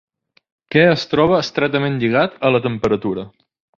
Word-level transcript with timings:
Què 0.75 0.85
es 0.93 1.03
troba 1.11 1.37
estretament 1.47 1.99
lligat 2.05 2.41
a 2.51 2.55
la 2.57 2.63
temperatura? 2.65 3.27